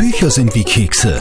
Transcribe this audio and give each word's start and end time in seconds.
Bücher 0.00 0.30
sind 0.30 0.54
wie 0.54 0.64
Kekse. 0.64 1.20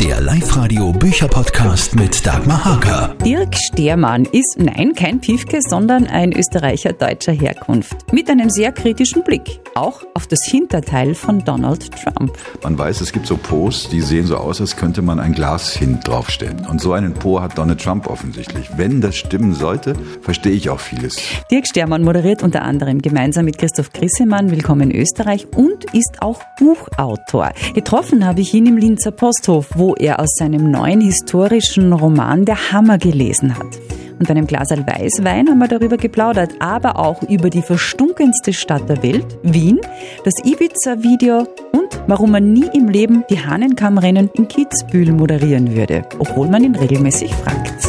Der 0.00 0.20
Live-Radio 0.20 0.90
Bücher-Podcast 0.90 1.94
mit 1.94 2.26
Dagmar 2.26 2.64
Hager. 2.64 3.14
Dirk 3.24 3.54
Stermann 3.54 4.24
ist, 4.24 4.56
nein, 4.58 4.92
kein 4.96 5.20
Piefke, 5.20 5.60
sondern 5.62 6.08
ein 6.08 6.32
Österreicher 6.32 6.92
deutscher 6.92 7.30
Herkunft. 7.30 8.12
Mit 8.12 8.28
einem 8.28 8.50
sehr 8.50 8.72
kritischen 8.72 9.22
Blick. 9.22 9.60
Auch 9.78 10.02
auf 10.14 10.26
das 10.26 10.40
Hinterteil 10.44 11.14
von 11.14 11.44
Donald 11.44 11.92
Trump. 11.92 12.36
Man 12.64 12.76
weiß, 12.76 13.00
es 13.00 13.12
gibt 13.12 13.28
so 13.28 13.36
Posts, 13.36 13.90
die 13.90 14.00
sehen 14.00 14.26
so 14.26 14.36
aus, 14.36 14.60
als 14.60 14.74
könnte 14.74 15.02
man 15.02 15.20
ein 15.20 15.34
Glas 15.34 15.72
hin 15.72 16.00
draufstellen. 16.02 16.66
Und 16.66 16.80
so 16.80 16.94
einen 16.94 17.14
Po 17.14 17.40
hat 17.40 17.56
Donald 17.56 17.80
Trump 17.80 18.08
offensichtlich. 18.08 18.70
Wenn 18.76 19.00
das 19.00 19.14
stimmen 19.14 19.54
sollte, 19.54 19.94
verstehe 20.20 20.50
ich 20.50 20.68
auch 20.68 20.80
vieles. 20.80 21.18
Dirk 21.52 21.68
Stermann 21.68 22.02
moderiert 22.02 22.42
unter 22.42 22.62
anderem 22.62 23.00
gemeinsam 23.00 23.44
mit 23.44 23.56
Christoph 23.56 23.92
Grissemann 23.92 24.50
Willkommen 24.50 24.90
in 24.90 25.00
Österreich 25.00 25.46
und 25.54 25.84
ist 25.94 26.22
auch 26.22 26.42
Buchautor. 26.58 27.52
Getroffen 27.72 28.26
habe 28.26 28.40
ich 28.40 28.52
ihn 28.54 28.66
im 28.66 28.78
Linzer 28.78 29.12
Posthof, 29.12 29.68
wo 29.76 29.94
er 29.94 30.18
aus 30.18 30.34
seinem 30.34 30.72
neuen 30.72 31.00
historischen 31.00 31.92
Roman 31.92 32.44
Der 32.44 32.72
Hammer 32.72 32.98
gelesen 32.98 33.56
hat. 33.56 33.78
Und 34.18 34.30
einem 34.30 34.46
Glasal 34.46 34.86
Weißwein 34.86 35.48
haben 35.48 35.58
wir 35.58 35.68
darüber 35.68 35.96
geplaudert, 35.96 36.54
aber 36.58 36.98
auch 36.98 37.22
über 37.22 37.50
die 37.50 37.62
verstunkenste 37.62 38.52
Stadt 38.52 38.88
der 38.88 39.02
Welt, 39.02 39.38
Wien, 39.42 39.80
das 40.24 40.34
Ibiza-Video 40.44 41.46
und 41.72 42.00
warum 42.06 42.32
man 42.32 42.52
nie 42.52 42.68
im 42.74 42.88
Leben 42.88 43.24
die 43.30 43.38
Hahnenkammrennen 43.38 44.30
in 44.34 44.48
Kitzbühel 44.48 45.12
moderieren 45.12 45.74
würde, 45.76 46.02
obwohl 46.18 46.48
man 46.48 46.64
ihn 46.64 46.74
regelmäßig 46.74 47.34
fragt. 47.34 47.87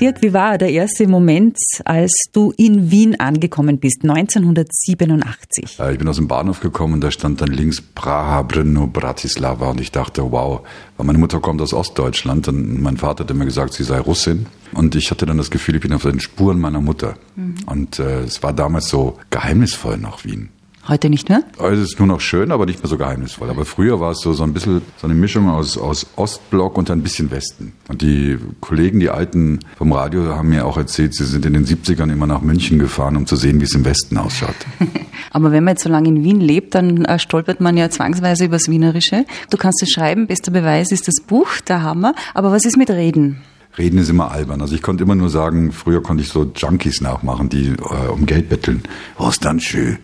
Dirk, 0.00 0.22
wie 0.22 0.32
war 0.32 0.56
der 0.56 0.70
erste 0.70 1.06
Moment, 1.06 1.58
als 1.84 2.12
du 2.32 2.54
in 2.56 2.90
Wien 2.90 3.20
angekommen 3.20 3.78
bist, 3.78 4.02
1987? 4.02 5.78
Ich 5.92 5.98
bin 5.98 6.08
aus 6.08 6.16
dem 6.16 6.26
Bahnhof 6.26 6.60
gekommen 6.60 6.94
und 6.94 7.00
da 7.02 7.10
stand 7.10 7.42
dann 7.42 7.50
links 7.50 7.82
Praha, 7.82 8.40
Brno, 8.42 8.86
Bratislava 8.86 9.68
und 9.70 9.80
ich 9.80 9.92
dachte, 9.92 10.32
wow, 10.32 10.62
weil 10.96 11.06
meine 11.06 11.18
Mutter 11.18 11.40
kommt 11.40 11.60
aus 11.60 11.74
Ostdeutschland 11.74 12.48
und 12.48 12.80
mein 12.80 12.96
Vater 12.96 13.24
hat 13.24 13.30
immer 13.30 13.44
gesagt, 13.44 13.74
sie 13.74 13.84
sei 13.84 13.98
Russin 14.00 14.46
und 14.72 14.94
ich 14.94 15.10
hatte 15.10 15.26
dann 15.26 15.36
das 15.36 15.50
Gefühl, 15.50 15.76
ich 15.76 15.82
bin 15.82 15.92
auf 15.92 16.02
den 16.02 16.18
Spuren 16.18 16.58
meiner 16.58 16.80
Mutter. 16.80 17.16
Mhm. 17.36 17.56
Und 17.66 17.98
äh, 17.98 18.20
es 18.20 18.42
war 18.42 18.54
damals 18.54 18.88
so 18.88 19.18
geheimnisvoll 19.28 19.98
nach 19.98 20.24
Wien. 20.24 20.48
Heute 20.88 21.10
nicht 21.10 21.28
mehr? 21.28 21.42
Ist 21.70 21.78
es 21.78 21.98
nur 21.98 22.08
noch 22.08 22.20
schön, 22.20 22.50
aber 22.50 22.64
nicht 22.64 22.82
mehr 22.82 22.88
so 22.88 22.96
geheimnisvoll. 22.96 23.50
Aber 23.50 23.66
früher 23.66 24.00
war 24.00 24.12
es 24.12 24.20
so, 24.20 24.32
so 24.32 24.44
ein 24.44 24.54
bisschen 24.54 24.80
so 24.96 25.06
eine 25.06 25.14
Mischung 25.14 25.48
aus, 25.50 25.76
aus 25.76 26.06
Ostblock 26.16 26.78
und 26.78 26.90
ein 26.90 27.02
bisschen 27.02 27.30
Westen. 27.30 27.74
Und 27.88 28.00
die 28.00 28.38
Kollegen, 28.60 28.98
die 28.98 29.10
Alten 29.10 29.60
vom 29.76 29.92
Radio, 29.92 30.24
haben 30.34 30.48
mir 30.48 30.66
auch 30.66 30.78
erzählt, 30.78 31.14
sie 31.14 31.26
sind 31.26 31.44
in 31.44 31.52
den 31.52 31.66
70ern 31.66 32.10
immer 32.10 32.26
nach 32.26 32.40
München 32.40 32.78
gefahren, 32.78 33.16
um 33.16 33.26
zu 33.26 33.36
sehen, 33.36 33.60
wie 33.60 33.64
es 33.64 33.74
im 33.74 33.84
Westen 33.84 34.16
ausschaut. 34.16 34.54
aber 35.30 35.52
wenn 35.52 35.64
man 35.64 35.74
jetzt 35.74 35.84
so 35.84 35.90
lange 35.90 36.08
in 36.08 36.24
Wien 36.24 36.40
lebt, 36.40 36.74
dann 36.74 37.04
äh, 37.04 37.18
stolpert 37.18 37.60
man 37.60 37.76
ja 37.76 37.90
zwangsweise 37.90 38.46
übers 38.46 38.68
Wienerische. 38.68 39.26
Du 39.50 39.58
kannst 39.58 39.82
es 39.82 39.90
schreiben, 39.90 40.26
bester 40.26 40.50
Beweis 40.50 40.92
ist 40.92 41.06
das 41.06 41.20
Buch, 41.20 41.60
der 41.68 41.82
Hammer. 41.82 42.14
Aber 42.32 42.52
was 42.52 42.64
ist 42.64 42.78
mit 42.78 42.90
Reden? 42.90 43.42
Reden 43.76 43.98
ist 43.98 44.08
immer 44.08 44.32
albern. 44.32 44.62
Also 44.62 44.74
ich 44.74 44.82
konnte 44.82 45.04
immer 45.04 45.14
nur 45.14 45.28
sagen, 45.28 45.72
früher 45.72 46.02
konnte 46.02 46.22
ich 46.22 46.30
so 46.30 46.50
Junkies 46.56 47.02
nachmachen, 47.02 47.50
die 47.50 47.68
äh, 47.68 48.08
um 48.10 48.26
Geld 48.26 48.48
betteln. 48.48 48.82
Was 49.18 49.38
dann 49.38 49.60
schön? 49.60 49.98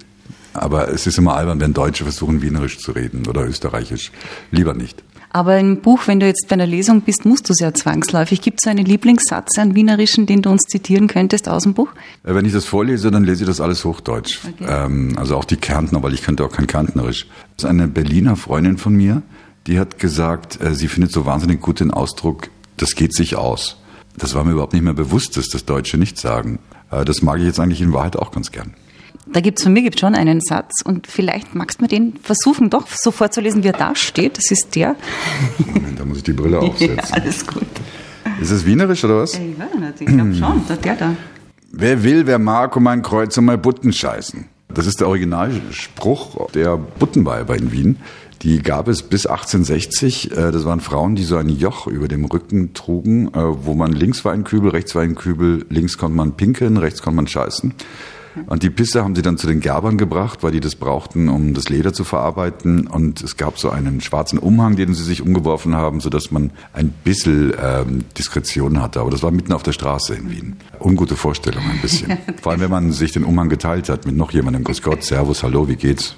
Aber 0.56 0.88
es 0.88 1.06
ist 1.06 1.18
immer 1.18 1.36
albern, 1.36 1.60
wenn 1.60 1.72
Deutsche 1.72 2.04
versuchen, 2.04 2.42
Wienerisch 2.42 2.78
zu 2.78 2.92
reden 2.92 3.26
oder 3.26 3.46
Österreichisch. 3.46 4.12
Lieber 4.50 4.74
nicht. 4.74 5.02
Aber 5.36 5.58
im 5.58 5.82
Buch, 5.82 6.06
wenn 6.06 6.18
du 6.18 6.26
jetzt 6.26 6.46
bei 6.48 6.54
einer 6.54 6.66
Lesung 6.66 7.02
bist, 7.02 7.26
musst 7.26 7.48
du 7.48 7.52
es 7.52 7.60
ja 7.60 7.74
zwangsläufig. 7.74 8.40
Gibt 8.40 8.60
es 8.62 8.70
einen 8.70 8.86
Lieblingssatz 8.86 9.58
an 9.58 9.74
Wienerischen, 9.74 10.24
den 10.24 10.40
du 10.40 10.48
uns 10.48 10.62
zitieren 10.62 11.08
könntest 11.08 11.48
aus 11.48 11.64
dem 11.64 11.74
Buch? 11.74 11.88
Äh, 12.24 12.34
wenn 12.34 12.46
ich 12.46 12.54
das 12.54 12.64
vorlese, 12.64 13.10
dann 13.10 13.24
lese 13.24 13.44
ich 13.44 13.48
das 13.48 13.60
alles 13.60 13.84
Hochdeutsch. 13.84 14.38
Okay. 14.44 14.66
Ähm, 14.66 15.12
also 15.16 15.36
auch 15.36 15.44
die 15.44 15.56
Kärntner, 15.56 16.02
weil 16.02 16.14
ich 16.14 16.22
könnte 16.22 16.42
auch 16.42 16.52
kein 16.52 16.66
Kärntnerisch. 16.66 17.26
Das 17.56 17.64
ist 17.64 17.70
eine 17.70 17.86
Berliner 17.86 18.36
Freundin 18.36 18.78
von 18.78 18.94
mir, 18.94 19.22
die 19.66 19.78
hat 19.78 19.98
gesagt, 19.98 20.60
äh, 20.62 20.74
sie 20.74 20.88
findet 20.88 21.12
so 21.12 21.26
wahnsinnig 21.26 21.60
gut 21.60 21.80
den 21.80 21.91
Ausdruck, 21.91 22.48
das 22.78 22.94
geht 22.94 23.14
sich 23.14 23.36
aus. 23.36 23.76
Das 24.16 24.34
war 24.34 24.44
mir 24.44 24.52
überhaupt 24.52 24.72
nicht 24.72 24.84
mehr 24.84 24.94
bewusst, 24.94 25.36
dass 25.36 25.48
das 25.48 25.66
Deutsche 25.66 25.98
nicht 25.98 26.18
sagen. 26.18 26.60
Äh, 26.91 27.04
das 27.04 27.20
mag 27.20 27.41
ich 27.41 27.44
jetzt 27.44 27.60
eigentlich 27.60 27.82
in 27.82 27.92
Wahrheit 27.92 28.16
auch 28.16 28.31
ganz 28.31 28.52
gern. 28.52 28.75
Da 29.32 29.41
gibt 29.41 29.59
es 29.59 29.64
von 29.64 29.72
mir 29.72 29.82
gibt's 29.82 30.00
schon 30.00 30.14
einen 30.14 30.41
Satz 30.41 30.82
und 30.84 31.06
vielleicht 31.09 31.54
magst 31.54 31.81
du 31.81 31.84
mir 31.84 31.88
den 31.88 32.14
versuchen, 32.22 32.70
doch 32.70 32.87
so 32.88 33.10
vorzulesen, 33.10 33.64
wie 33.64 33.69
er 33.69 33.72
da 33.72 33.94
steht. 33.97 34.38
Das 34.38 34.50
ist 34.50 34.75
der. 34.76 34.94
Moment, 35.59 35.98
da 35.98 36.04
muss 36.04 36.19
ich 36.19 36.22
die 36.22 36.32
Brille 36.32 36.60
aufsetzen. 36.60 36.97
ja, 36.97 37.04
alles 37.12 37.47
gut. 37.47 37.66
Ist 38.41 38.50
es 38.50 38.64
wienerisch 38.64 39.04
oder 39.04 39.19
was? 39.19 39.34
Ich 39.34 39.41
weiß 39.59 39.75
nicht, 39.78 40.00
ich 40.00 40.06
glaube 40.06 40.34
schon, 40.34 40.62
der 40.84 40.94
da. 40.97 41.16
Wer 41.72 42.03
will, 42.03 42.26
wer 42.26 42.38
mag, 42.38 42.76
um 42.76 42.84
mein 42.84 43.03
Kreuz 43.03 43.37
und 43.37 43.47
mein 43.47 43.60
Butten 43.60 43.92
scheißen. 43.92 44.47
Das 44.72 44.87
ist 44.87 45.00
der 45.00 45.09
Originalspruch 45.09 46.50
der 46.53 46.76
Buttenweiber 46.76 47.56
in 47.56 47.72
Wien. 47.72 47.97
Die 48.43 48.60
gab 48.62 48.88
es 48.88 49.03
bis 49.03 49.26
1860. 49.26 50.32
Äh, 50.32 50.53
das 50.53 50.64
waren 50.64 50.81
Frauen, 50.81 51.16
die 51.16 51.25
so 51.25 51.37
ein 51.37 51.48
Joch 51.48 51.87
über 51.87 52.08
dem 52.08 52.25
Rücken 52.26 52.75
trugen, 52.75 53.28
äh, 53.28 53.64
wo 53.64 53.75
man 53.75 53.93
links 53.93 54.25
war 54.25 54.32
ein 54.32 54.44
Kübel, 54.44 54.70
rechts 54.70 54.94
war 54.94 55.03
ein 55.03 55.14
Kübel, 55.14 55.64
links 55.70 55.97
konnte 55.98 56.16
man 56.16 56.37
pinkeln, 56.37 56.76
rechts 56.76 57.03
konnte 57.03 57.16
man 57.16 57.26
scheißen. 57.26 57.75
Und 58.47 58.62
die 58.62 58.70
Pisse 58.70 59.02
haben 59.02 59.14
sie 59.14 59.22
dann 59.22 59.38
zu 59.38 59.47
den 59.47 59.60
Gerbern 59.60 59.97
gebracht, 59.97 60.42
weil 60.42 60.52
die 60.52 60.60
das 60.60 60.74
brauchten, 60.74 61.28
um 61.28 61.54
das 61.54 61.69
Leder 61.69 61.92
zu 61.92 62.04
verarbeiten. 62.04 62.86
Und 62.86 63.22
es 63.22 63.36
gab 63.36 63.58
so 63.58 63.70
einen 63.70 64.00
schwarzen 64.00 64.38
Umhang, 64.38 64.76
den 64.76 64.94
sie 64.94 65.04
sich 65.04 65.22
umgeworfen 65.22 65.74
haben, 65.74 66.00
sodass 66.00 66.30
man 66.30 66.50
ein 66.72 66.91
bisschen 67.04 67.54
ähm, 67.60 68.04
Diskretion 68.16 68.80
hatte. 68.82 69.00
Aber 69.00 69.10
das 69.10 69.22
war 69.22 69.30
mitten 69.30 69.52
auf 69.52 69.62
der 69.62 69.72
Straße 69.72 70.14
in 70.14 70.30
Wien. 70.30 70.56
Ungute 70.80 71.16
Vorstellung 71.16 71.64
ein 71.64 71.80
bisschen. 71.80 72.16
Vor 72.42 72.52
allem, 72.52 72.60
wenn 72.60 72.70
man 72.70 72.92
sich 72.92 73.12
den 73.12 73.25
Umhang 73.25 73.48
geteilt 73.48 73.88
hat 73.88 74.06
mit 74.06 74.16
noch 74.16 74.32
jemandem. 74.32 74.64
Grüß 74.64 74.82
Gott, 74.82 75.02
Servus, 75.02 75.42
Hallo, 75.42 75.69
wie 75.69 75.76
geht's? 75.76 76.16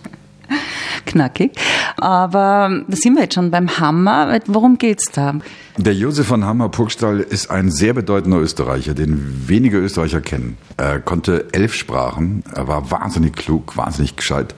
Knackig. 1.06 1.52
Aber 1.96 2.82
da 2.86 2.96
sind 2.96 3.14
wir 3.14 3.22
jetzt 3.22 3.34
schon 3.34 3.50
beim 3.50 3.78
Hammer. 3.78 4.40
Worum 4.46 4.78
geht's 4.78 5.10
da? 5.12 5.34
Der 5.76 5.94
Josef 5.94 6.26
von 6.26 6.44
Hammer-Purgstall 6.44 7.20
ist 7.20 7.50
ein 7.50 7.70
sehr 7.70 7.94
bedeutender 7.94 8.38
Österreicher, 8.38 8.94
den 8.94 9.48
wenige 9.48 9.78
Österreicher 9.78 10.20
kennen. 10.20 10.56
Er 10.76 11.00
konnte 11.00 11.46
elf 11.52 11.74
Sprachen, 11.74 12.42
er 12.52 12.66
war 12.66 12.90
wahnsinnig 12.90 13.34
klug, 13.36 13.76
wahnsinnig 13.76 14.16
gescheit, 14.16 14.54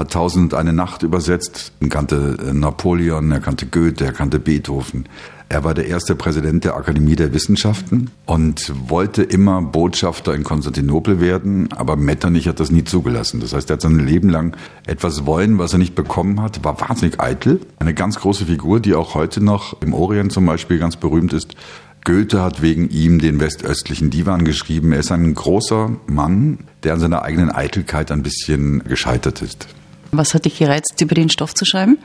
hat 0.00 0.10
Tausend 0.10 0.54
eine 0.54 0.72
Nacht 0.72 1.02
übersetzt, 1.02 1.72
er 1.80 1.88
kannte 1.88 2.36
Napoleon, 2.52 3.30
er 3.30 3.40
kannte 3.40 3.66
Goethe, 3.66 4.04
er 4.04 4.12
kannte 4.12 4.40
Beethoven. 4.40 5.06
Er 5.48 5.64
war 5.64 5.74
der 5.74 5.88
erste 5.88 6.14
Präsident 6.14 6.64
der 6.64 6.76
Akademie 6.76 7.16
der 7.16 7.34
Wissenschaften 7.34 8.10
und 8.24 8.72
wollte 8.88 9.24
immer 9.24 9.60
Botschafter 9.62 10.32
in 10.32 10.44
Konstantinopel 10.44 11.20
werden, 11.20 11.72
aber 11.72 11.96
Metternich 11.96 12.46
hat 12.46 12.60
das 12.60 12.70
nie 12.70 12.84
zugelassen. 12.84 13.40
Das 13.40 13.52
heißt, 13.52 13.68
er 13.68 13.74
hat 13.74 13.80
sein 13.80 13.98
Leben 13.98 14.28
lang 14.28 14.56
etwas 14.86 15.26
wollen, 15.26 15.58
was 15.58 15.72
er 15.72 15.80
nicht 15.80 15.96
bekommen 15.96 16.40
hat, 16.40 16.64
war 16.64 16.80
wahnsinnig 16.80 17.20
eitel. 17.20 17.60
Eine 17.80 17.94
ganz 17.94 18.20
große 18.20 18.46
Figur, 18.46 18.78
die 18.78 18.94
auch 18.94 19.14
heute 19.14 19.42
noch 19.42 19.82
im 19.82 19.92
Orient 19.92 20.32
zum 20.32 20.46
Beispiel 20.46 20.78
ganz 20.78 20.96
berühmt 20.96 21.32
ist. 21.32 21.56
Goethe 22.04 22.40
hat 22.42 22.62
wegen 22.62 22.88
ihm 22.88 23.18
den 23.18 23.40
westöstlichen 23.40 24.08
Divan 24.08 24.44
geschrieben. 24.44 24.92
Er 24.92 25.00
ist 25.00 25.12
ein 25.12 25.34
großer 25.34 25.90
Mann, 26.06 26.58
der 26.84 26.94
an 26.94 27.00
seiner 27.00 27.22
eigenen 27.22 27.50
Eitelkeit 27.50 28.12
ein 28.12 28.22
bisschen 28.22 28.84
gescheitert 28.84 29.42
ist. 29.42 29.66
Was 30.12 30.34
hat 30.34 30.44
dich 30.44 30.58
gereizt, 30.58 31.00
über 31.00 31.14
den 31.14 31.30
Stoff 31.30 31.54
zu 31.54 31.64
schreiben? 31.64 31.98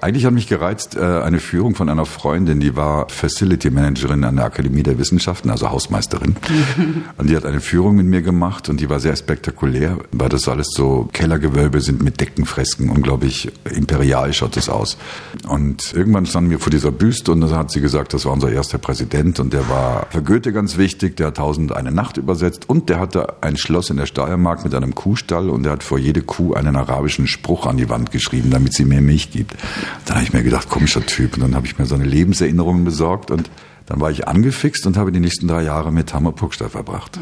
Eigentlich 0.00 0.24
hat 0.26 0.32
mich 0.32 0.46
gereizt 0.46 0.96
äh, 0.96 1.00
eine 1.00 1.40
Führung 1.40 1.74
von 1.74 1.88
einer 1.88 2.06
Freundin, 2.06 2.60
die 2.60 2.76
war 2.76 3.08
Facility 3.08 3.70
Managerin 3.70 4.22
an 4.24 4.36
der 4.36 4.44
Akademie 4.44 4.82
der 4.82 4.98
Wissenschaften, 4.98 5.50
also 5.50 5.70
Hausmeisterin. 5.70 6.36
und 7.16 7.28
die 7.28 7.36
hat 7.36 7.44
eine 7.44 7.60
Führung 7.60 7.96
mit 7.96 8.06
mir 8.06 8.22
gemacht 8.22 8.68
und 8.68 8.80
die 8.80 8.88
war 8.88 9.00
sehr 9.00 9.16
spektakulär, 9.16 9.98
weil 10.12 10.28
das 10.28 10.48
alles 10.48 10.68
so 10.70 11.08
Kellergewölbe 11.12 11.80
sind 11.80 12.02
mit 12.02 12.20
Deckenfresken, 12.20 12.90
unglaublich 12.90 13.50
imperial 13.74 14.32
schaut 14.32 14.56
das 14.56 14.68
aus. 14.68 14.98
Und 15.48 15.92
irgendwann 15.94 16.26
standen 16.26 16.50
wir 16.50 16.60
vor 16.60 16.70
dieser 16.70 16.92
Büste 16.92 17.32
und 17.32 17.40
da 17.40 17.50
hat 17.50 17.70
sie 17.70 17.80
gesagt, 17.80 18.14
das 18.14 18.24
war 18.24 18.32
unser 18.32 18.50
erster 18.50 18.78
Präsident 18.78 19.40
und 19.40 19.52
der 19.52 19.68
war 19.68 20.06
für 20.10 20.22
Goethe 20.22 20.52
ganz 20.52 20.76
wichtig, 20.76 21.16
der 21.16 21.28
hat 21.28 21.38
tausend 21.38 21.72
eine 21.72 21.90
Nacht 21.90 22.16
übersetzt 22.16 22.68
und 22.68 22.88
der 22.88 23.00
hatte 23.00 23.42
ein 23.42 23.56
Schloss 23.56 23.90
in 23.90 23.96
der 23.96 24.06
Steiermark 24.06 24.64
mit 24.64 24.74
einem 24.74 24.94
Kuhstall 24.94 25.50
und 25.50 25.64
der 25.64 25.72
hat 25.72 25.82
vor 25.82 25.98
jede 25.98 26.22
Kuh 26.22 26.54
einen 26.54 26.76
arabischen 26.76 27.26
Spruch 27.26 27.66
an 27.66 27.76
die 27.76 27.88
Wand 27.88 28.12
geschrieben, 28.12 28.50
damit 28.50 28.74
sie 28.74 28.84
mehr 28.84 29.00
Milch 29.00 29.30
gibt. 29.30 29.56
Dann 30.04 30.16
habe 30.16 30.24
ich 30.24 30.32
mir 30.32 30.42
gedacht, 30.42 30.68
komischer 30.68 31.04
Typ. 31.04 31.34
Und 31.34 31.42
dann 31.42 31.54
habe 31.54 31.66
ich 31.66 31.78
mir 31.78 31.86
so 31.86 31.94
eine 31.94 32.04
Lebenserinnerung 32.04 32.84
besorgt 32.84 33.30
und 33.30 33.50
dann 33.86 34.00
war 34.00 34.10
ich 34.10 34.28
angefixt 34.28 34.86
und 34.86 34.98
habe 34.98 35.12
die 35.12 35.20
nächsten 35.20 35.48
drei 35.48 35.62
Jahre 35.62 35.90
mit 35.90 36.12
Hammer 36.12 36.32
Puckstein 36.32 36.68
verbracht. 36.68 37.18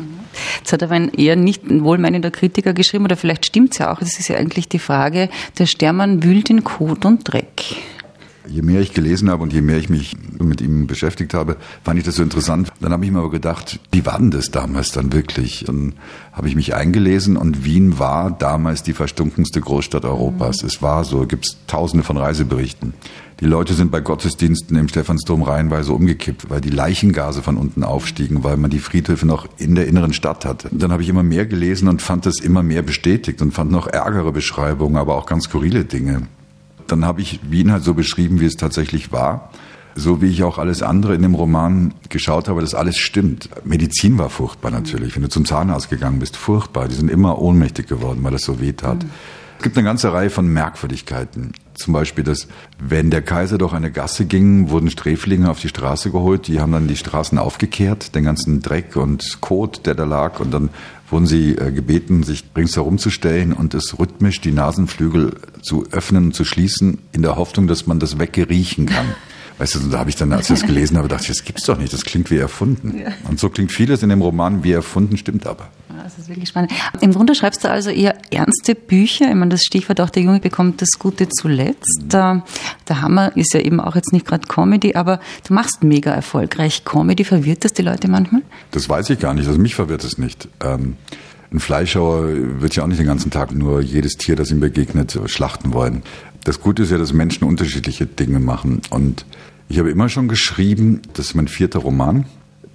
Jetzt 0.59 0.73
hat 0.73 0.83
aber 0.83 0.95
ein 0.95 1.11
eher 1.11 1.37
nicht 1.37 1.63
wohlmeinender 1.69 2.33
Kritiker 2.33 2.73
geschrieben, 2.73 3.05
oder 3.05 3.17
vielleicht 3.17 3.47
stimmt 3.47 3.73
es 3.73 3.79
ja 3.79 3.93
auch, 3.93 4.01
das 4.01 4.19
ist 4.19 4.27
ja 4.29 4.37
eigentlich 4.37 4.69
die 4.69 4.81
Frage, 4.81 5.29
der 5.59 5.67
Stermann 5.67 6.25
wühlt 6.25 6.51
in 6.51 6.65
Kot 6.65 7.05
und 7.05 7.33
Dreck 7.33 7.77
je 8.49 8.63
mehr 8.63 8.81
ich 8.81 8.93
gelesen 8.93 9.31
habe 9.31 9.43
und 9.43 9.53
je 9.53 9.61
mehr 9.61 9.79
ich 9.79 9.89
mich 9.89 10.17
mit 10.39 10.61
ihm 10.61 10.87
beschäftigt 10.87 11.35
habe, 11.35 11.57
fand 11.85 11.99
ich 11.99 12.05
das 12.05 12.17
so 12.17 12.23
interessant. 12.23 12.73
Dann 12.81 12.93
habe 12.93 13.05
ich 13.05 13.11
mir 13.11 13.19
aber 13.19 13.31
gedacht, 13.31 13.81
wie 13.93 14.07
war 14.07 14.19
denn 14.19 14.31
das 14.31 14.51
damals 14.51 14.93
dann 14.93 15.13
wirklich? 15.13 15.65
Dann 15.67 15.95
habe 16.33 16.49
ich 16.49 16.57
mich 16.57 16.75
eingelesen 16.75 17.37
und 17.37 17.65
Wien 17.65 17.99
war 17.99 18.31
damals 18.31 18.83
die 18.83 18.93
verstunkenste 18.93 19.61
Großstadt 19.61 20.05
Europas. 20.05 20.63
Mhm. 20.63 20.69
Es 20.69 20.83
war 20.83 21.05
so, 21.05 21.27
gibt 21.27 21.47
es 21.47 21.57
tausende 21.67 22.05
von 22.05 22.17
Reiseberichten. 22.17 22.95
Die 23.41 23.47
Leute 23.47 23.75
sind 23.75 23.91
bei 23.91 24.01
Gottesdiensten 24.01 24.79
im 24.79 24.89
Stephansdom 24.89 25.43
reihenweise 25.43 25.93
umgekippt, 25.93 26.49
weil 26.49 26.63
die 26.63 26.71
Leichengase 26.71 27.43
von 27.43 27.59
unten 27.59 27.85
aufstiegen, 27.85 28.45
weil 28.45 28.57
man 28.57 28.71
die 28.71 28.79
Friedhöfe 28.79 29.27
noch 29.27 29.47
in 29.59 29.75
der 29.75 29.87
inneren 29.87 30.15
Stadt 30.15 30.47
hatte. 30.47 30.71
Dann 30.73 30.91
habe 30.91 31.03
ich 31.03 31.11
immer 31.11 31.23
mehr 31.23 31.45
gelesen 31.45 31.89
und 31.89 32.01
fand 32.01 32.25
das 32.25 32.41
immer 32.41 32.63
mehr 32.63 32.81
bestätigt 32.81 33.43
und 33.43 33.53
fand 33.53 33.71
noch 33.71 33.89
ärgere 33.89 34.33
Beschreibungen, 34.33 34.97
aber 34.97 35.17
auch 35.17 35.27
ganz 35.27 35.45
skurrile 35.45 35.85
Dinge 35.85 36.23
dann 36.89 37.05
habe 37.05 37.21
ich 37.21 37.41
Wien 37.51 37.73
halt 37.73 37.85
so 37.85 37.95
beschrieben, 37.95 38.41
wie 38.41 38.47
es 38.47 38.55
tatsächlich 38.55 39.13
war. 39.13 39.51
So 39.95 40.21
wie 40.21 40.27
ich 40.27 40.43
auch 40.43 40.59
alles 40.59 40.83
andere 40.83 41.15
in 41.15 41.23
dem 41.23 41.35
Roman 41.35 41.95
geschaut 42.11 42.49
habe, 42.49 42.61
dass 42.61 42.75
alles 42.75 42.99
stimmt. 42.99 43.49
Medizin 43.65 44.19
war 44.19 44.29
furchtbar 44.29 44.71
natürlich. 44.71 45.15
Wenn 45.15 45.23
du 45.23 45.31
zum 45.31 45.47
Zahnarzt 45.47 45.89
gegangen 45.89 46.19
bist, 46.19 46.37
furchtbar. 46.37 46.89
Die 46.89 46.95
sind 46.95 47.11
immer 47.11 47.39
ohnmächtig 47.39 47.87
geworden, 47.87 48.23
weil 48.23 48.33
das 48.33 48.43
so 48.43 48.61
weh 48.61 48.73
tat. 48.73 49.05
Mhm. 49.05 49.11
Es 49.57 49.63
gibt 49.63 49.79
eine 49.79 49.87
ganze 49.87 50.13
Reihe 50.13 50.29
von 50.29 50.47
Merkwürdigkeiten. 50.49 51.53
Zum 51.77 51.93
Beispiel, 51.93 52.25
dass 52.25 52.49
wenn 52.79 53.11
der 53.11 53.23
Kaiser 53.23 53.59
durch 53.59 53.73
eine 53.73 53.91
Gasse 53.91 54.25
ging, 54.25 54.71
wurden 54.71 54.91
Sträflinge 54.91 55.51
auf 55.51 55.61
die 55.61 55.69
Straße 55.69 56.11
geholt. 56.11 56.49
Die 56.49 56.61
haben 56.61 56.73
dann 56.73 56.89
die 56.89 56.97
Straßen 56.97 57.39
aufgekehrt, 57.39 58.15
den 58.15 58.25
ganzen 58.25 58.63
Dreck 58.63 58.97
und 58.97 59.41
Kot, 59.41 59.87
der 59.87 59.95
da 59.95 60.05
lag. 60.05 60.41
Und 60.41 60.53
dann 60.53 60.71
wurden 61.11 61.27
sie 61.27 61.53
äh, 61.53 61.73
gebeten, 61.73 62.23
sich 62.23 62.45
ringsherum 62.57 62.99
zu 62.99 63.11
stellen 63.11 63.53
und 63.53 63.75
es 63.75 63.99
rhythmisch 63.99 64.41
die 64.41 64.53
Nasenflügel 64.53 65.35
zu 65.63 65.87
öffnen 65.93 66.27
und 66.27 66.35
zu 66.35 66.45
schließen, 66.45 66.99
in 67.13 67.23
der 67.23 67.37
Hoffnung, 67.37 67.67
dass 67.67 67.87
man 67.87 68.01
das 68.01 68.19
weggeriechen 68.19 68.87
kann. 68.87 69.07
Weißt 69.59 69.75
du, 69.75 69.79
da 69.79 69.99
habe 69.99 70.11
ich 70.11 70.17
dann, 70.17 70.33
als 70.33 70.51
ich 70.51 70.61
das 70.61 70.67
gelesen 70.67 70.99
habe, 70.99 71.09
dachte 71.09 71.23
ich, 71.23 71.29
das 71.29 71.45
gibt's 71.45 71.65
doch 71.65 71.79
nicht, 71.79 71.93
das 71.93 72.05
klingt 72.05 72.31
wie 72.31 72.37
erfunden. 72.37 72.99
Ja. 72.99 73.13
Und 73.29 73.41
so 73.41 73.49
klingt 73.49 73.73
vieles 73.73 74.03
in 74.03 74.11
dem 74.11 74.21
Roman 74.21 74.65
wie 74.65 74.73
erfunden, 74.73 75.17
stimmt 75.17 75.47
aber. 75.47 75.69
Das 76.07 76.19
ist 76.19 76.29
wirklich 76.29 76.51
spannend. 76.51 76.71
Im 77.01 77.13
Grunde 77.13 77.35
schreibst 77.35 77.65
du 77.65 77.69
also 77.69 77.91
eher 77.91 78.15
ernste 78.31 78.77
Bücher. 78.77 79.29
Ich 79.29 79.35
meine, 79.35 79.49
das 79.49 79.65
Stichwort 79.65 80.01
auch 80.01 80.09
der 80.09 80.23
Junge 80.23 80.39
bekommt 80.39 80.81
das 80.81 81.01
Gute 81.01 81.29
zuletzt. 81.29 82.05
Mhm. 82.05 82.43
Der 82.89 83.03
Hammer 83.03 83.37
ist 83.37 83.53
ja 83.55 83.59
eben 83.61 83.81
auch 83.81 83.97
jetzt 83.97 84.13
nicht 84.13 84.25
gerade 84.25 84.47
Comedy, 84.47 84.95
aber 84.95 85.19
du 85.49 85.53
machst 85.53 85.83
mega 85.83 86.13
erfolgreich 86.13 86.85
Comedy. 86.85 87.25
Verwirrt 87.25 87.65
das 87.65 87.73
die 87.73 87.83
Leute 87.83 88.07
manchmal? 88.07 88.43
Das 88.71 88.89
weiß 88.89 89.11
ich 89.11 89.19
gar 89.19 89.35
nicht. 89.35 89.49
Also 89.49 89.59
mich 89.59 89.75
verwirrt 89.75 90.05
es 90.05 90.17
nicht. 90.17 90.47
Ähm, 90.61 90.95
ein 91.51 91.59
Fleischhauer 91.59 92.29
wird 92.61 92.77
ja 92.77 92.85
auch 92.85 92.87
nicht 92.87 93.01
den 93.01 93.09
ganzen 93.09 93.33
Tag 93.33 93.53
nur 93.53 93.81
jedes 93.81 94.13
Tier, 94.13 94.37
das 94.37 94.53
ihm 94.53 94.61
begegnet, 94.61 95.19
schlachten 95.27 95.73
wollen. 95.73 96.05
Das 96.45 96.61
Gute 96.61 96.85
ist 96.85 96.93
ja, 96.93 96.99
dass 96.99 97.15
Menschen 97.15 97.49
unterschiedliche 97.49 98.07
Dinge 98.07 98.39
machen. 98.39 98.81
Und 98.91 99.27
ich 99.69 99.81
habe 99.81 99.91
immer 99.91 100.09
schon 100.09 100.29
geschrieben, 100.29 101.03
das 101.15 101.27
ist 101.27 101.35
mein 101.35 101.49
vierter 101.49 101.81
Roman. 101.81 102.27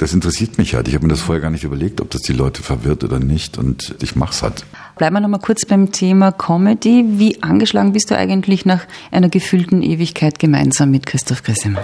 Das 0.01 0.13
interessiert 0.13 0.57
mich 0.57 0.73
halt. 0.73 0.87
Ich 0.87 0.95
habe 0.95 1.05
mir 1.05 1.11
das 1.11 1.21
vorher 1.21 1.43
gar 1.43 1.51
nicht 1.51 1.63
überlegt, 1.63 2.01
ob 2.01 2.09
das 2.09 2.21
die 2.21 2.33
Leute 2.33 2.63
verwirrt 2.63 3.03
oder 3.03 3.19
nicht. 3.19 3.59
Und 3.59 3.93
ich 4.01 4.15
mache 4.15 4.31
es 4.31 4.41
halt. 4.41 4.65
Bleiben 4.97 5.15
wir 5.15 5.19
nochmal 5.19 5.39
kurz 5.39 5.63
beim 5.63 5.91
Thema 5.91 6.31
Comedy. 6.31 7.05
Wie 7.19 7.43
angeschlagen 7.43 7.93
bist 7.93 8.09
du 8.09 8.17
eigentlich 8.17 8.65
nach 8.65 8.87
einer 9.11 9.29
gefühlten 9.29 9.83
Ewigkeit 9.83 10.39
gemeinsam 10.39 10.89
mit 10.89 11.05
Christoph 11.05 11.43
Grissemann? 11.43 11.83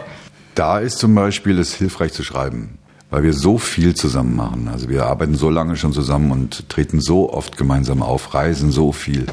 Da 0.56 0.80
ist 0.80 0.98
zum 0.98 1.14
Beispiel 1.14 1.60
es 1.60 1.76
hilfreich 1.76 2.12
zu 2.12 2.24
schreiben, 2.24 2.80
weil 3.12 3.22
wir 3.22 3.34
so 3.34 3.60
viel 3.60 3.94
zusammen 3.94 4.36
machen. 4.36 4.68
Also 4.68 4.90
wir 4.90 5.06
arbeiten 5.06 5.36
so 5.36 5.52
lange 5.52 5.76
schon 5.76 5.94
zusammen 5.94 6.32
und 6.32 6.70
treten 6.70 7.00
so 7.00 7.32
oft 7.32 7.56
gemeinsam 7.56 8.02
auf, 8.02 8.34
reisen 8.34 8.72
so 8.72 8.94
viel 8.94 9.28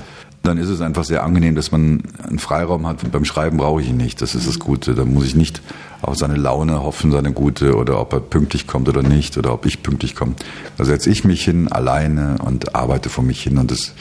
dann 0.44 0.58
ist 0.58 0.68
es 0.68 0.82
einfach 0.82 1.04
sehr 1.04 1.24
angenehm, 1.24 1.54
dass 1.54 1.72
man 1.72 2.02
einen 2.22 2.38
Freiraum 2.38 2.86
hat. 2.86 3.10
Beim 3.10 3.24
Schreiben 3.24 3.56
brauche 3.56 3.80
ich 3.80 3.88
ihn 3.88 3.96
nicht. 3.96 4.20
Das 4.20 4.34
ist 4.34 4.46
das 4.46 4.58
Gute. 4.58 4.94
Da 4.94 5.06
muss 5.06 5.24
ich 5.24 5.34
nicht 5.34 5.62
auf 6.08 6.16
seine 6.16 6.36
Laune 6.36 6.82
hoffen, 6.82 7.12
seine 7.12 7.32
gute, 7.32 7.76
oder 7.76 8.00
ob 8.00 8.12
er 8.12 8.20
pünktlich 8.20 8.66
kommt 8.66 8.88
oder 8.88 9.02
nicht, 9.02 9.36
oder 9.36 9.52
ob 9.52 9.66
ich 9.66 9.82
pünktlich 9.82 10.14
komme. 10.14 10.34
Da 10.76 10.84
setze 10.84 11.10
ich 11.10 11.24
mich 11.24 11.44
hin 11.44 11.70
alleine 11.70 12.36
und 12.44 12.74
arbeite 12.74 13.08
vor 13.08 13.24
mich 13.24 13.42
hin. 13.42 13.58
Und 13.58 13.70
das 13.70 13.94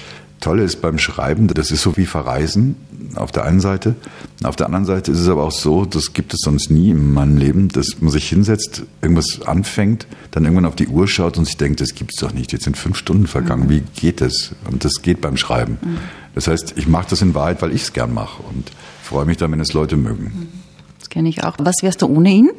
Tolle 0.43 0.63
ist 0.63 0.81
beim 0.81 0.99
Schreiben, 0.99 1.47
das 1.47 1.71
ist 1.71 1.81
so 1.81 1.95
wie 1.95 2.05
Verreisen 2.05 2.75
auf 3.15 3.31
der 3.31 3.45
einen 3.45 3.61
Seite. 3.61 3.95
Auf 4.43 4.57
der 4.57 4.65
anderen 4.65 4.85
Seite 4.85 5.11
ist 5.11 5.19
es 5.19 5.29
aber 5.29 5.43
auch 5.43 5.51
so, 5.51 5.85
das 5.85 6.11
gibt 6.11 6.33
es 6.33 6.41
sonst 6.41 6.69
nie 6.69 6.89
in 6.89 7.13
meinem 7.13 7.37
Leben, 7.37 7.69
dass 7.69 8.01
man 8.01 8.11
sich 8.11 8.27
hinsetzt, 8.27 8.83
irgendwas 9.01 9.41
anfängt, 9.45 10.05
dann 10.31 10.43
irgendwann 10.43 10.65
auf 10.65 10.75
die 10.75 10.87
Uhr 10.87 11.07
schaut 11.07 11.37
und 11.37 11.45
sich 11.45 11.55
denkt, 11.55 11.79
das 11.79 11.95
gibt's 11.95 12.17
doch 12.17 12.33
nicht. 12.33 12.51
Jetzt 12.51 12.65
sind 12.65 12.77
fünf 12.77 12.97
Stunden 12.97 13.27
vergangen. 13.27 13.69
Wie 13.69 13.83
geht 13.95 14.19
das? 14.19 14.53
Und 14.69 14.83
das 14.83 15.01
geht 15.01 15.21
beim 15.21 15.37
Schreiben. 15.37 15.77
Mhm. 15.81 15.97
Das 16.35 16.47
heißt, 16.47 16.73
ich 16.75 16.87
mache 16.87 17.07
das 17.11 17.21
in 17.21 17.35
Wahrheit, 17.35 17.61
weil 17.61 17.73
ich 17.73 17.83
es 17.83 17.93
gern 17.93 18.13
mache 18.13 18.41
und 18.43 18.71
freue 19.01 19.25
mich 19.25 19.37
dann, 19.37 19.51
wenn 19.51 19.59
es 19.59 19.73
Leute 19.73 19.95
mögen. 19.95 20.49
Das 20.72 20.72
kenne 21.13 21.29
ich 21.29 21.43
auch. 21.43 21.55
Was 21.59 21.75
wärst 21.83 22.01
du 22.01 22.07
ohne 22.07 22.31
ihn? 22.31 22.49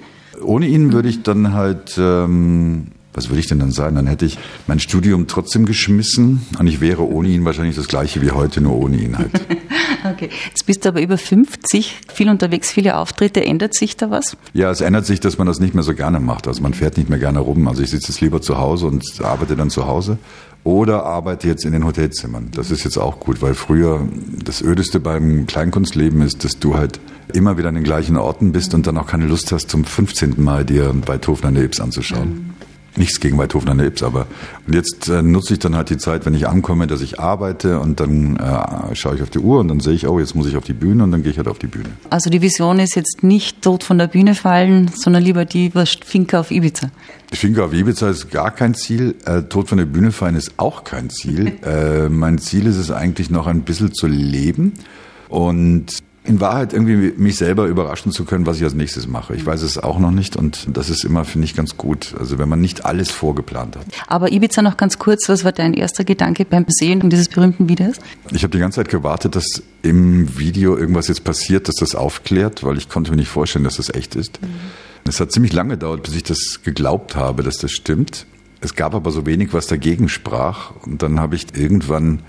Ohne 0.43 0.67
ihn 0.67 0.93
würde 0.93 1.09
ich 1.09 1.23
dann 1.23 1.53
halt, 1.53 1.97
ähm, 1.99 2.87
was 3.15 3.29
würde 3.29 3.41
ich 3.41 3.47
denn 3.47 3.61
dann 3.61 3.71
sein? 3.71 3.95
Dann 3.95 4.07
hätte 4.07 4.27
ich 4.27 4.39
mein 4.67 4.81
Studium 4.81 5.27
trotzdem 5.29 5.65
geschmissen 5.65 6.45
und 6.59 6.67
ich 6.67 6.81
wäre 6.81 7.09
ohne 7.09 7.29
ihn 7.29 7.45
wahrscheinlich 7.45 7.77
das 7.77 7.89
gleiche 7.89 8.21
wie 8.21 8.33
heute, 8.33 8.61
nur 8.61 8.77
ohne 8.77 8.97
ihn 8.97 9.17
halt. 9.17 9.31
okay, 10.13 10.29
jetzt 10.49 10.67
bist 10.67 10.85
du 10.85 10.91
aber 10.91 11.01
über 11.01 11.17
50, 11.17 12.01
viel 12.13 12.29
unterwegs, 12.29 12.71
viele 12.71 12.97
Auftritte. 12.97 13.45
Ändert 13.45 13.75
sich 13.75 13.97
da 13.97 14.11
was? 14.11 14.37
Ja, 14.53 14.71
es 14.71 14.81
ändert 14.81 15.07
sich, 15.07 15.21
dass 15.21 15.39
man 15.39 15.47
das 15.47 15.61
nicht 15.61 15.75
mehr 15.75 15.85
so 15.85 15.95
gerne 15.95 16.21
macht. 16.21 16.49
Also 16.49 16.61
man 16.61 16.75
fährt 16.75 16.97
nicht 16.97 17.09
mehr 17.09 17.19
gerne 17.19 17.39
rum. 17.39 17.69
Also 17.69 17.83
ich 17.83 17.91
sitze 17.91 18.09
jetzt 18.09 18.21
lieber 18.21 18.43
zu 18.43 18.59
Hause 18.59 18.87
und 18.87 19.05
arbeite 19.23 19.57
dann 19.57 19.71
zu 19.71 19.87
Hause 19.87 20.19
oder 20.65 21.05
arbeite 21.05 21.47
jetzt 21.47 21.65
in 21.65 21.73
den 21.73 21.85
Hotelzimmern. 21.85 22.49
Das 22.53 22.71
ist 22.71 22.85
jetzt 22.85 22.97
auch 22.97 23.21
gut, 23.21 23.43
weil 23.43 23.55
früher 23.55 24.09
das 24.45 24.63
Ödeste 24.63 24.99
beim 24.99 25.47
Kleinkunstleben 25.47 26.23
ist, 26.23 26.43
dass 26.43 26.59
du 26.59 26.75
halt 26.75 26.99
immer 27.33 27.59
wieder 27.59 27.69
an 27.69 27.75
den 27.75 27.85
gleichen 27.85 28.17
Orten 28.17 28.53
bist 28.53 28.75
und 28.75 28.87
dann 28.87 28.97
auch 28.97 29.07
keine 29.07 29.27
Lust 29.27 29.53
hast, 29.53 29.71
zum 29.71 29.85
15. 29.85 30.43
Mal 30.43 30.65
dir 30.65 30.95
bei 31.07 31.19
Tofner 31.19 31.51
Nebs 31.51 31.81
anzuschauen. 31.81 32.55
Nichts 32.97 33.19
gegen 33.21 33.37
Beethoven 33.37 33.69
an 33.69 33.79
der 33.79 33.89
Ips, 33.89 34.03
aber 34.03 34.27
und 34.67 34.75
jetzt 34.75 35.09
äh, 35.09 35.23
nutze 35.23 35.55
ich 35.55 35.59
dann 35.59 35.75
halt 35.75 35.91
die 35.91 35.99
Zeit, 35.99 36.27
wenn 36.27 36.35
ich 36.35 36.47
ankomme, 36.47 36.87
dass 36.87 37.01
ich 37.01 37.19
arbeite 37.19 37.81
und 37.81 37.99
dann 38.01 38.37
äh, 38.37 38.95
schaue 38.95 39.17
ich 39.17 39.23
auf 39.23 39.31
die 39.31 39.41
Uhr 39.41 39.61
und 39.61 39.69
dann 39.69 39.81
sehe 39.81 39.95
ich, 39.95 40.07
oh, 40.07 40.21
jetzt 40.21 40.35
muss 40.35 40.47
ich 40.47 40.57
auf 40.57 40.65
die 40.65 40.73
Bühne 40.73 41.03
und 41.03 41.11
dann 41.11 41.23
gehe 41.23 41.33
ich 41.33 41.39
halt 41.39 41.49
auf 41.49 41.59
die 41.59 41.67
Bühne. 41.67 41.89
Also 42.11 42.31
die 42.31 42.41
Vision 42.41 42.79
ist 42.79 42.95
jetzt 42.95 43.23
nicht 43.23 43.63
tot 43.63 43.83
von 43.83 43.99
der 43.99 44.07
Bühne 44.07 44.35
fallen, 44.35 44.91
sondern 44.95 45.23
lieber 45.23 45.45
die 45.45 45.73
Finca 46.05 46.41
auf 46.41 46.51
Ibiza. 46.51 46.91
Die 47.33 47.37
Finca 47.37 47.65
auf 47.65 47.73
Ibiza 47.73 48.11
ist 48.11 48.31
gar 48.31 48.53
kein 48.53 48.75
Ziel. 48.75 49.17
Äh, 49.25 49.43
tot 49.43 49.69
von 49.69 49.79
der 49.79 49.87
Bühne 49.87 50.13
fallen 50.13 50.37
ist 50.37 50.53
auch 50.59 50.85
kein 50.85 51.11
Ziel. 51.11 51.53
äh, 51.65 52.09
mein 52.09 52.39
Ziel 52.39 52.67
ist 52.67 52.77
es 52.77 52.91
eigentlich 52.91 53.31
noch 53.31 53.47
ein 53.47 53.63
bisschen 53.63 53.93
zu 53.93 54.07
leben 54.07 54.75
und 55.29 56.05
in 56.25 56.41
Wahrheit 56.41 56.73
irgendwie 56.73 57.13
mich 57.17 57.37
selber 57.37 57.67
überraschen 57.67 58.11
zu 58.11 58.25
können, 58.25 58.47
was 58.47 58.57
ich 58.57 58.65
als 58.65 58.73
nächstes 58.73 59.07
mache. 59.07 59.35
Ich 59.37 59.45
weiß 59.45 59.61
es 59.61 59.77
auch 59.77 59.99
noch 59.99 60.11
nicht 60.11 60.37
und 60.37 60.67
das 60.73 60.89
ist 60.89 61.05
immer, 61.05 61.27
finde 61.27 61.45
ich, 61.45 61.55
ganz 61.55 61.77
gut. 61.77 62.15
Also 62.19 62.39
wenn 62.39 62.49
man 62.49 62.63
nicht 62.63 62.87
alles 62.87 63.11
vorgeplant 63.11 63.77
hat. 63.77 63.87
Aber 64.07 64.33
Ibiza 64.33 64.63
noch 64.63 64.79
ganz 64.79 64.99
kurz, 64.99 65.29
was 65.29 65.45
war 65.45 65.53
dein 65.53 65.75
erster 65.75 66.03
Gedanke 66.05 66.47
beim 66.47 66.65
Sehen 66.69 67.11
dieses 67.11 67.29
berühmten 67.29 67.69
Videos? 67.69 67.97
Ich 68.33 68.43
habe 68.43 68.53
die 68.53 68.59
ganze 68.59 68.77
Zeit 68.77 68.89
gewartet, 68.89 69.37
dass 69.37 69.63
im 69.83 70.39
Video 70.39 70.79
irgendwas 70.79 71.09
jetzt 71.09 71.25
passiert, 71.25 71.69
dass 71.69 71.77
das 71.77 71.95
aufklärt, 71.95 72.65
weil 72.65 72.79
ich 72.79 72.89
konnte 72.89 73.11
mir 73.11 73.19
nicht 73.19 73.29
vorstellen, 73.29 73.65
dass 73.65 73.77
das 73.77 73.91
echt 73.91 74.15
ist. 74.17 74.41
Mhm. 74.41 74.49
Es 75.07 75.21
hat 75.21 75.31
ziemlich 75.31 75.53
lange 75.53 75.75
gedauert, 75.75 76.05
bis 76.05 76.15
ich 76.15 76.23
das 76.23 76.61
geglaubt 76.65 77.17
habe, 77.17 77.43
dass 77.43 77.59
das 77.59 77.71
stimmt. 77.71 78.25
Es 78.63 78.75
gab 78.75 78.95
aber 78.95 79.11
so 79.11 79.27
wenig, 79.27 79.53
was 79.53 79.67
dagegen 79.67 80.09
sprach. 80.09 80.71
Und 80.87 81.03
dann 81.03 81.21
habe 81.21 81.37
ich 81.37 81.55
irgendwann 81.55 82.23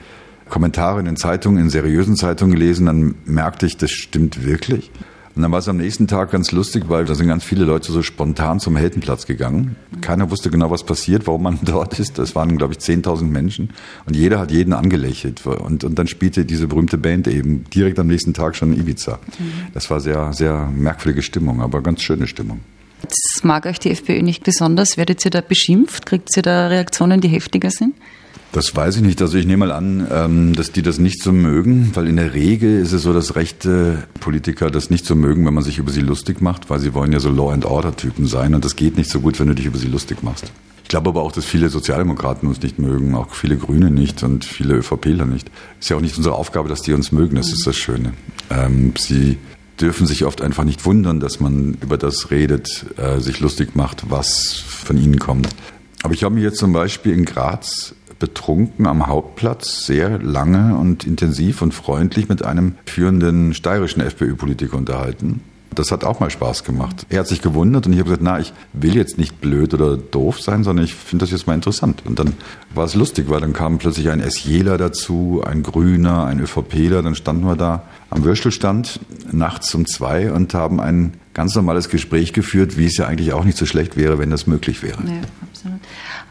Kommentare 0.50 1.00
in 1.00 1.06
den 1.06 1.18
Zeitungen, 1.18 1.64
in 1.64 1.70
seriösen 1.70 2.16
Zeitungen 2.16 2.54
gelesen, 2.54 2.86
dann 2.86 3.16
merkte 3.26 3.66
ich, 3.66 3.78
das 3.78 3.92
stimmt 3.92 4.46
wirklich. 4.46 4.92
Und 5.36 5.42
dann 5.42 5.52
war 5.52 5.60
es 5.60 5.68
am 5.68 5.78
nächsten 5.78 6.08
Tag 6.08 6.32
ganz 6.32 6.54
lustig, 6.54 6.86
weil 6.88 7.04
da 7.04 7.14
sind 7.14 7.28
ganz 7.28 7.44
viele 7.44 7.66
Leute 7.66 7.92
so 7.92 8.02
spontan 8.02 8.62
zum 8.62 8.78
Heldenplatz 8.78 9.26
gegangen. 9.26 9.76
Keiner 10.00 10.32
wusste 10.32 10.50
genau, 10.50 10.72
was 10.72 10.86
passiert, 10.86 11.28
warum 11.28 11.44
man 11.44 11.60
dort 11.66 12.00
ist. 12.00 12.18
Das 12.18 12.36
waren, 12.36 12.58
glaube 12.58 12.74
ich, 12.74 12.80
10.000 12.80 13.24
Menschen. 13.24 13.72
Und 14.06 14.16
jeder 14.16 14.40
hat 14.40 14.52
jeden 14.52 14.72
angelächelt. 14.72 15.46
Und, 15.46 15.84
und 15.84 16.00
dann 16.00 16.08
spielte 16.08 16.46
diese 16.46 16.68
berühmte 16.68 16.98
Band 16.98 17.28
eben 17.28 17.66
direkt 17.74 18.00
am 18.00 18.08
nächsten 18.08 18.34
Tag 18.34 18.56
schon 18.56 18.72
in 18.72 18.80
Ibiza. 18.80 19.20
Das 19.74 19.90
war 19.90 20.00
sehr, 20.00 20.32
sehr 20.32 20.68
merkwürdige 20.74 21.22
Stimmung, 21.22 21.62
aber 21.62 21.82
ganz 21.82 22.02
schöne 22.02 22.28
Stimmung. 22.28 22.62
Das 23.02 23.44
mag 23.44 23.66
euch 23.66 23.80
die 23.80 23.92
FPÖ 23.92 24.22
nicht 24.22 24.44
besonders. 24.44 24.96
Werdet 24.96 25.26
ihr 25.26 25.32
da 25.32 25.42
beschimpft? 25.42 26.06
Kriegt 26.06 26.30
ihr 26.38 26.44
da 26.44 26.68
Reaktionen, 26.68 27.20
die 27.20 27.28
heftiger 27.28 27.72
sind? 27.72 27.94
Das 28.56 28.74
weiß 28.74 28.96
ich 28.96 29.02
nicht. 29.02 29.22
Also 29.22 29.38
ich 29.38 29.46
nehme 29.46 29.68
mal 29.68 29.74
an, 29.74 30.08
ähm, 30.10 30.56
dass 30.56 30.72
die 30.72 30.82
das 30.82 30.98
nicht 30.98 31.22
so 31.22 31.34
mögen, 31.34 31.92
weil 31.94 32.08
in 32.08 32.16
der 32.16 32.34
Regel 32.34 32.80
ist 32.80 32.94
es 32.94 33.04
so, 33.04 33.12
dass 33.12 33.36
rechte 33.36 34.08
Politiker 34.22 34.72
das 34.72 34.90
nicht 34.90 35.06
so 35.06 35.14
mögen, 35.14 35.46
wenn 35.46 35.54
man 35.54 35.64
sich 35.66 35.78
über 35.78 35.92
sie 35.92 36.00
lustig 36.00 36.40
macht, 36.40 36.70
weil 36.70 36.80
sie 36.80 36.94
wollen 36.94 37.12
ja 37.12 37.20
so 37.20 37.30
Law 37.30 37.52
and 37.52 37.66
Order 37.66 37.98
Typen 37.98 38.28
sein 38.28 38.56
und 38.56 38.64
das 38.64 38.78
geht 38.78 38.96
nicht 38.96 39.10
so 39.10 39.20
gut, 39.20 39.42
wenn 39.42 39.48
du 39.48 39.56
dich 39.56 39.66
über 39.66 39.78
sie 39.78 39.90
lustig 39.90 40.24
machst. 40.24 40.54
Ich 40.84 40.88
glaube 40.88 41.10
aber 41.10 41.24
auch, 41.24 41.34
dass 41.34 41.44
viele 41.44 41.68
Sozialdemokraten 41.68 42.48
uns 42.48 42.62
nicht 42.62 42.80
mögen, 42.80 43.14
auch 43.14 43.36
viele 43.36 43.58
Grüne 43.58 43.92
nicht 43.92 44.24
und 44.24 44.46
viele 44.46 44.76
ÖVPler 44.76 45.26
nicht. 45.26 45.52
Ist 45.82 45.90
ja 45.90 45.98
auch 45.98 46.02
nicht 46.02 46.16
unsere 46.16 46.36
Aufgabe, 46.36 46.70
dass 46.70 46.82
die 46.82 46.94
uns 46.94 47.12
mögen, 47.12 47.36
das 47.36 47.52
ist 47.52 47.68
das 47.68 47.76
Schöne. 47.76 48.14
Ähm, 48.50 48.94
sie 48.98 49.38
dürfen 49.82 50.08
sich 50.08 50.24
oft 50.24 50.42
einfach 50.42 50.64
nicht 50.64 50.86
wundern, 50.86 51.20
dass 51.20 51.42
man 51.42 51.78
über 51.82 51.98
das 51.98 52.32
redet, 52.32 52.86
äh, 52.96 53.20
sich 53.20 53.42
lustig 53.42 53.76
macht, 53.76 54.10
was 54.10 54.54
von 54.66 54.98
ihnen 54.98 55.20
kommt. 55.20 55.50
Aber 56.04 56.14
ich 56.14 56.24
habe 56.24 56.36
mich 56.36 56.44
jetzt 56.46 56.60
zum 56.60 56.72
Beispiel 56.72 57.12
in 57.12 57.26
Graz 57.26 57.96
betrunken 58.20 58.88
am 58.88 59.08
Hauptplatz 59.08 59.86
sehr 59.86 60.20
lange 60.20 60.76
und 60.78 61.06
intensiv 61.06 61.62
und 61.62 61.74
freundlich 61.74 62.30
mit 62.30 62.44
einem 62.44 62.76
führenden 62.86 63.54
steirischen 63.54 64.02
FPÖ-Politiker 64.02 64.78
unterhalten. 64.78 65.42
Das 65.76 65.92
hat 65.92 66.06
auch 66.06 66.22
mal 66.22 66.30
Spaß 66.30 66.64
gemacht. 66.64 67.06
Er 67.10 67.20
hat 67.20 67.28
sich 67.28 67.42
gewundert 67.42 67.86
und 67.86 67.94
ich 67.94 68.00
habe 68.00 68.10
gesagt, 68.10 68.24
na, 68.24 68.40
ich 68.40 68.54
will 68.72 68.96
jetzt 68.96 69.18
nicht 69.18 69.42
blöd 69.42 69.74
oder 69.74 69.98
doof 69.98 70.40
sein, 70.40 70.64
sondern 70.64 70.86
ich 70.86 70.96
finde 70.96 71.24
das 71.24 71.32
jetzt 71.32 71.48
mal 71.48 71.54
interessant. 71.54 72.04
Und 72.06 72.18
dann 72.18 72.34
war 72.74 72.86
es 72.86 72.96
lustig, 72.96 73.30
weil 73.30 73.42
dann 73.42 73.52
kam 73.52 73.78
plötzlich 73.78 74.10
ein 74.10 74.22
SJler 74.22 74.78
dazu, 74.78 75.44
ein 75.46 75.64
Grüner, 75.64 76.26
ein 76.26 76.40
ÖVPler, 76.40 77.02
dann 77.02 77.16
standen 77.16 77.46
wir 77.46 77.58
da 77.58 77.84
am 78.10 78.24
Würstelstand 78.24 79.02
nachts 79.32 79.76
um 79.76 79.86
zwei 79.86 80.32
und 80.32 80.54
haben 80.54 80.80
ein 80.80 81.16
ganz 81.34 81.54
normales 81.56 81.90
Gespräch 81.90 82.32
geführt, 82.32 82.78
wie 82.78 82.86
es 82.86 82.96
ja 82.96 83.08
eigentlich 83.08 83.34
auch 83.34 83.44
nicht 83.44 83.58
so 83.58 83.66
schlecht 83.66 83.98
wäre, 83.98 84.18
wenn 84.18 84.30
das 84.30 84.48
möglich 84.48 84.82
wäre. 84.82 85.04
Ja, 85.06 85.22
absolut. 85.52 85.82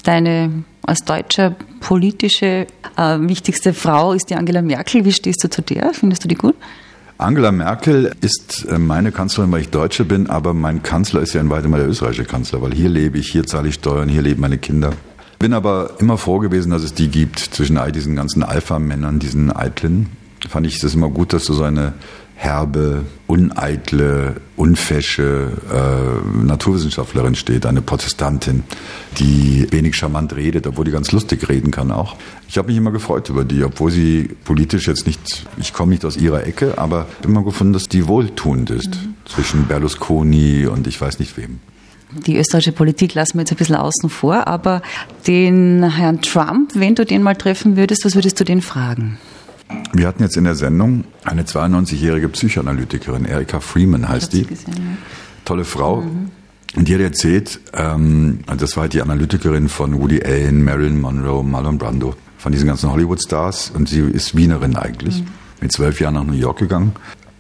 Deine 0.05 0.65
als 0.87 1.05
deutsche 1.05 1.55
politische 1.81 2.67
äh, 2.97 3.19
wichtigste 3.21 3.73
Frau 3.73 4.13
ist 4.13 4.31
die 4.31 4.35
Angela 4.35 4.63
Merkel. 4.63 5.05
Wie 5.05 5.13
stehst 5.13 5.43
du 5.45 5.51
zu 5.51 5.63
der? 5.63 5.93
Findest 5.95 6.25
du 6.25 6.29
die 6.29 6.35
gut? 6.35 6.55
Angela 7.17 7.53
Merkel 7.53 8.15
ist 8.21 8.67
äh, 8.69 8.79
meine 8.79 9.13
Kanzlerin, 9.13 9.53
weil 9.53 9.61
ich 9.61 9.71
Deutsche 9.71 10.05
bin, 10.05 10.29
aber 10.29 10.53
mein 10.53 10.83
Kanzler 10.83 11.21
ist 11.21 11.33
ja 11.33 11.41
in 11.41 11.49
weitem 11.49 11.73
der 11.73 11.89
österreichische 11.89 12.25
Kanzler, 12.25 12.61
weil 12.61 12.73
hier 12.73 12.89
lebe 12.89 13.19
ich, 13.19 13.31
hier 13.31 13.47
zahle 13.47 13.69
ich 13.69 13.75
Steuern, 13.75 14.09
hier 14.09 14.23
leben 14.23 14.41
meine 14.41 14.59
Kinder. 14.59 14.93
Bin 15.39 15.53
aber 15.53 15.91
immer 15.99 16.19
froh 16.19 16.39
gewesen, 16.39 16.71
dass 16.71 16.83
es 16.83 16.95
die 16.95 17.09
gibt 17.09 17.39
zwischen 17.39 17.77
all 17.77 17.93
diesen 17.93 18.17
ganzen 18.17 18.43
Alpha-Männern, 18.43 19.19
diesen 19.19 19.55
Eitlen. 19.55 20.09
Fand 20.49 20.67
ich 20.67 20.83
es 20.83 20.95
immer 20.95 21.09
gut, 21.09 21.33
dass 21.33 21.45
du 21.45 21.55
so 21.55 21.65
eine 21.65 21.95
herbe, 22.37 23.05
uneitle, 23.27 24.37
unfäsche 24.57 25.53
äh, 25.73 26.45
Naturwissenschaftlerin 26.45 27.35
steht, 27.35 27.67
eine 27.67 27.81
Protestantin, 27.81 28.65
die 29.19 29.67
wenig 29.71 29.97
charmant 29.97 30.35
redet, 30.37 30.67
obwohl 30.67 30.85
die 30.85 30.91
ganz 30.91 31.13
lustig 31.13 31.49
reden 31.49 31.71
kann 31.71 31.91
auch. 31.91 32.17
Ich 32.49 32.59
habe 32.59 32.69
mich 32.69 32.77
immer 32.77 32.91
gefreut 32.91 33.29
über 33.29 33.45
die, 33.45 33.65
obwohl 33.65 33.91
sie 33.91 34.31
politisch 34.45 34.87
jetzt 34.89 35.07
nicht, 35.07 35.47
ich 35.59 35.73
komme 35.73 35.93
nicht 35.93 36.05
aus 36.05 36.17
ihrer 36.17 36.47
Ecke, 36.47 36.79
aber 36.79 37.07
immer 37.23 37.45
gefunden, 37.45 37.73
dass 37.73 37.89
die 37.89 38.07
wohltuend 38.09 38.71
ist 38.71 38.91
mhm. 38.91 39.15
zwischen 39.25 39.67
Berlusconi 39.67 40.67
und 40.67 40.87
ich 40.87 41.01
weiß 41.01 41.19
nicht 41.19 41.37
wem. 41.37 41.61
Die 42.27 42.37
österreichische 42.37 42.73
Politik 42.73 43.15
lassen 43.15 43.35
wir 43.35 43.41
jetzt 43.41 43.53
ein 43.53 43.57
bisschen 43.57 43.75
außen 43.77 44.09
vor, 44.09 44.47
aber 44.47 44.83
den 45.27 45.83
Herrn 45.83 46.21
Trump, 46.21 46.73
wenn 46.75 46.95
du 46.95 47.05
den 47.05 47.23
mal 47.23 47.35
treffen 47.35 47.77
würdest, 47.77 48.05
was 48.05 48.15
würdest 48.15 48.39
du 48.39 48.45
den 48.45 48.63
fragen? 48.63 49.19
Wir 49.93 50.09
hatten 50.09 50.23
jetzt 50.23 50.37
in 50.37 50.45
der 50.45 50.55
Sendung 50.55 51.05
eine 51.25 51.43
92-jährige 51.43 52.29
Psychoanalytikerin, 52.29 53.25
Erika 53.25 53.61
Freeman 53.61 54.09
heißt 54.09 54.33
die. 54.33 54.45
Gesehen, 54.45 54.75
ja. 54.77 54.83
Tolle 55.45 55.65
Frau. 55.65 56.03
Mhm. 56.03 56.31
Und 56.77 56.89
die 56.89 56.95
hat 56.95 57.01
erzählt, 57.01 57.61
ähm, 57.73 58.41
das 58.59 58.77
war 58.77 58.83
halt 58.83 58.95
die 58.95 59.03
Analytikerin 59.03 59.69
von 59.69 60.01
Woody 60.01 60.23
Allen, 60.25 60.65
Marilyn 60.65 61.01
Monroe, 61.01 61.45
Marlon 61.45 61.79
Brando, 61.79 62.17
von 62.39 62.51
diesen 62.51 62.67
ganzen 62.67 62.91
Hollywood-Stars. 62.91 63.71
Und 63.75 63.89
sie 63.89 64.01
ist 64.01 64.37
Wienerin 64.37 64.77
eigentlich. 64.77 65.21
Mhm. 65.21 65.27
Mit 65.61 65.73
zwölf 65.73 66.01
Jahren 66.01 66.15
nach 66.15 66.25
New 66.25 66.33
York 66.33 66.59
gegangen, 66.59 66.93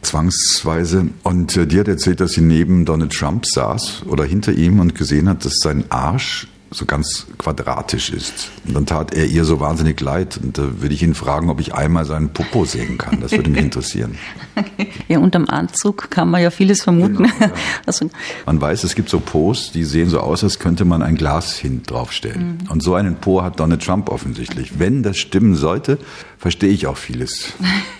zwangsweise. 0.02 1.08
Und 1.24 1.56
äh, 1.56 1.66
die 1.66 1.80
hat 1.80 1.88
erzählt, 1.88 2.20
dass 2.20 2.32
sie 2.32 2.42
neben 2.42 2.84
Donald 2.84 3.12
Trump 3.12 3.44
saß 3.46 4.04
oder 4.06 4.24
hinter 4.24 4.52
ihm 4.52 4.78
und 4.78 4.94
gesehen 4.94 5.28
hat, 5.28 5.44
dass 5.44 5.54
sein 5.60 5.84
Arsch 5.90 6.46
so 6.74 6.86
ganz 6.86 7.26
quadratisch 7.38 8.10
ist. 8.10 8.50
Und 8.66 8.74
dann 8.74 8.86
tat 8.86 9.14
er 9.14 9.26
ihr 9.26 9.44
so 9.44 9.60
wahnsinnig 9.60 10.00
leid. 10.00 10.38
Und 10.42 10.58
da 10.58 10.80
würde 10.80 10.94
ich 10.94 11.02
ihn 11.02 11.14
fragen, 11.14 11.48
ob 11.48 11.60
ich 11.60 11.72
einmal 11.74 12.04
seinen 12.04 12.30
Popo 12.30 12.64
sehen 12.64 12.98
kann. 12.98 13.20
Das 13.20 13.32
würde 13.32 13.50
mich 13.50 13.62
interessieren. 13.62 14.18
Ja, 15.08 15.18
unterm 15.18 15.46
Anzug 15.48 16.10
kann 16.10 16.30
man 16.30 16.40
ja 16.40 16.50
vieles 16.50 16.82
vermuten. 16.82 17.24
Genau, 17.24 17.28
ja. 17.40 17.50
Also, 17.86 18.08
man 18.46 18.60
weiß, 18.60 18.84
es 18.84 18.94
gibt 18.94 19.10
so 19.10 19.20
Po's, 19.20 19.72
die 19.72 19.84
sehen 19.84 20.08
so 20.08 20.20
aus, 20.20 20.42
als 20.44 20.58
könnte 20.58 20.84
man 20.84 21.02
ein 21.02 21.16
Glas 21.16 21.56
hin 21.56 21.82
draufstellen. 21.84 22.58
Mhm. 22.62 22.70
Und 22.70 22.82
so 22.82 22.94
einen 22.94 23.16
Po 23.16 23.42
hat 23.42 23.60
Donald 23.60 23.84
Trump 23.84 24.08
offensichtlich. 24.08 24.78
Wenn 24.78 25.02
das 25.02 25.18
stimmen 25.18 25.56
sollte, 25.56 25.98
verstehe 26.38 26.70
ich 26.70 26.86
auch 26.86 26.96
vieles. 26.96 27.52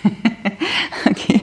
okay. 1.05 1.41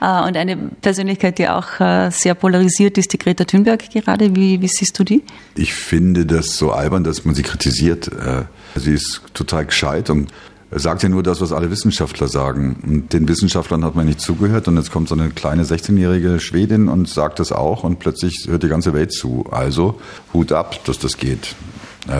Äh, 0.00 0.26
und 0.26 0.36
eine 0.36 0.56
Persönlichkeit, 0.56 1.38
die 1.38 1.48
auch 1.48 1.80
äh, 1.80 2.10
sehr 2.10 2.34
polarisiert 2.34 2.98
ist, 2.98 3.12
die 3.12 3.18
Greta 3.18 3.44
Thunberg 3.44 3.90
gerade. 3.90 4.34
Wie, 4.34 4.60
wie 4.60 4.68
siehst 4.68 4.98
du 4.98 5.04
die? 5.04 5.22
Ich 5.56 5.74
finde 5.74 6.26
das 6.26 6.56
so 6.56 6.72
albern, 6.72 7.04
dass 7.04 7.24
man 7.24 7.34
sie 7.34 7.42
kritisiert. 7.42 8.08
Äh, 8.08 8.44
sie 8.76 8.92
ist 8.92 9.22
total 9.34 9.66
gescheit 9.66 10.10
und 10.10 10.32
sagt 10.70 11.02
ja 11.04 11.08
nur 11.08 11.22
das, 11.22 11.40
was 11.40 11.52
alle 11.52 11.70
Wissenschaftler 11.70 12.26
sagen. 12.26 12.76
Und 12.84 13.12
den 13.12 13.28
Wissenschaftlern 13.28 13.84
hat 13.84 13.94
man 13.94 14.06
nicht 14.06 14.20
zugehört 14.20 14.66
und 14.66 14.76
jetzt 14.76 14.90
kommt 14.90 15.08
so 15.08 15.14
eine 15.14 15.30
kleine 15.30 15.64
16-jährige 15.64 16.40
Schwedin 16.40 16.88
und 16.88 17.08
sagt 17.08 17.38
das 17.38 17.52
auch 17.52 17.84
und 17.84 18.00
plötzlich 18.00 18.46
hört 18.48 18.64
die 18.64 18.68
ganze 18.68 18.92
Welt 18.92 19.12
zu. 19.12 19.46
Also 19.50 20.00
Hut 20.32 20.50
ab, 20.50 20.84
dass 20.84 20.98
das 20.98 21.16
geht. 21.16 21.54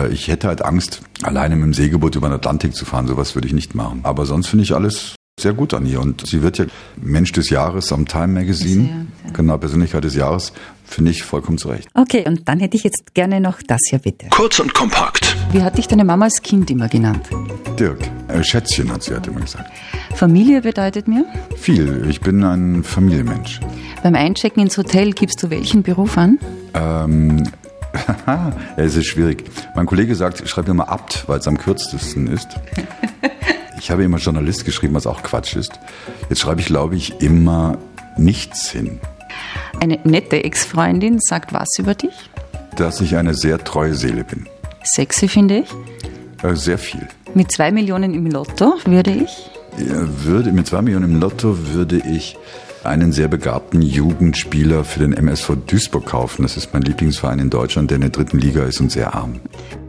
Ich 0.09 0.29
hätte 0.29 0.47
halt 0.47 0.63
Angst, 0.63 1.01
alleine 1.21 1.55
mit 1.55 1.65
dem 1.65 1.73
Segelboot 1.73 2.15
über 2.15 2.29
den 2.29 2.35
Atlantik 2.35 2.73
zu 2.75 2.85
fahren. 2.85 3.07
Sowas 3.07 3.35
würde 3.35 3.47
ich 3.47 3.53
nicht 3.53 3.75
machen. 3.75 3.99
Aber 4.03 4.25
sonst 4.25 4.47
finde 4.47 4.63
ich 4.63 4.73
alles 4.73 5.15
sehr 5.45 5.53
gut 5.53 5.75
an 5.75 5.85
ihr. 5.85 6.01
Und 6.01 6.25
sie 6.25 6.41
wird 6.41 6.57
ja 6.57 6.65
Mensch 6.99 7.31
des 7.31 7.51
Jahres 7.51 7.93
am 7.93 8.07
Time 8.07 8.29
Magazine. 8.29 8.83
Ja, 8.83 8.89
ja. 9.25 9.31
Genau, 9.31 9.57
Persönlichkeit 9.59 10.03
des 10.03 10.15
Jahres. 10.15 10.53
Finde 10.85 11.11
ich 11.11 11.21
vollkommen 11.21 11.59
zurecht. 11.59 11.87
Okay, 11.93 12.23
und 12.27 12.49
dann 12.49 12.59
hätte 12.59 12.75
ich 12.75 12.83
jetzt 12.83 13.13
gerne 13.13 13.39
noch 13.39 13.61
das 13.61 13.79
hier 13.87 13.99
bitte. 13.99 14.25
Kurz 14.31 14.59
und 14.59 14.73
kompakt. 14.73 15.37
Wie 15.51 15.61
hat 15.61 15.77
dich 15.77 15.87
deine 15.87 16.03
Mama 16.03 16.25
als 16.25 16.41
Kind 16.41 16.71
immer 16.71 16.87
genannt? 16.87 17.29
Dirk. 17.79 17.99
Äh, 18.27 18.43
Schätzchen 18.43 18.91
hat 18.91 19.03
sie 19.03 19.13
halt 19.13 19.27
immer 19.27 19.41
gesagt. 19.41 19.71
Familie 20.15 20.61
bedeutet 20.61 21.07
mir? 21.07 21.25
Viel. 21.57 22.07
Ich 22.09 22.21
bin 22.21 22.43
ein 22.43 22.83
Familienmensch. 22.83 23.59
Beim 24.01 24.15
Einchecken 24.15 24.63
ins 24.63 24.79
Hotel 24.79 25.13
gibst 25.13 25.43
du 25.43 25.51
welchen 25.51 25.83
Beruf 25.83 26.17
an? 26.17 26.39
Ähm, 26.73 27.43
es 28.77 28.95
ist 28.95 29.05
schwierig. 29.05 29.43
Mein 29.75 29.85
Kollege 29.85 30.15
sagt, 30.15 30.47
schreib 30.49 30.67
mir 30.67 30.73
mal 30.73 30.85
Abt, 30.85 31.25
weil 31.27 31.37
es 31.37 31.47
am 31.47 31.59
kürzesten 31.59 32.25
ist. 32.25 32.47
Ich 33.79 33.91
habe 33.91 34.03
immer 34.03 34.17
Journalist 34.17 34.65
geschrieben, 34.65 34.93
was 34.95 35.07
auch 35.07 35.23
Quatsch 35.23 35.55
ist. 35.55 35.79
Jetzt 36.29 36.41
schreibe 36.41 36.61
ich, 36.61 36.67
glaube 36.67 36.95
ich, 36.95 37.21
immer 37.21 37.77
nichts 38.17 38.69
hin. 38.69 38.99
Eine 39.79 39.99
nette 40.03 40.43
Ex-Freundin 40.43 41.19
sagt 41.19 41.53
was 41.53 41.67
über 41.77 41.95
dich? 41.95 42.13
Dass 42.75 43.01
ich 43.01 43.15
eine 43.17 43.33
sehr 43.33 43.63
treue 43.63 43.93
Seele 43.93 44.23
bin. 44.23 44.47
Sexy 44.83 45.27
finde 45.27 45.59
ich? 45.59 45.69
Äh, 46.43 46.55
sehr 46.55 46.77
viel. 46.77 47.07
Mit 47.33 47.51
zwei 47.51 47.71
Millionen 47.71 48.13
im 48.13 48.27
Lotto 48.27 48.75
würde 48.85 49.11
ich? 49.11 49.49
Würde, 49.77 50.51
mit 50.51 50.67
zwei 50.67 50.81
Millionen 50.81 51.15
im 51.15 51.19
Lotto 51.19 51.57
würde 51.73 51.97
ich 51.97 52.37
einen 52.85 53.11
sehr 53.11 53.27
begabten 53.27 53.81
Jugendspieler 53.81 54.83
für 54.83 54.99
den 54.99 55.13
MSV 55.13 55.53
Duisburg 55.67 56.05
kaufen. 56.05 56.43
Das 56.43 56.55
ist 56.55 56.73
mein 56.73 56.83
Lieblingsverein 56.83 57.39
in 57.39 57.49
Deutschland, 57.49 57.89
der 57.89 57.95
in 57.95 58.01
der 58.01 58.11
dritten 58.11 58.37
Liga 58.39 58.63
ist 58.63 58.79
und 58.79 58.91
sehr 58.91 59.15
arm. 59.15 59.39